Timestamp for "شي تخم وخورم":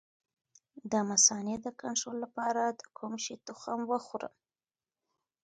3.23-4.33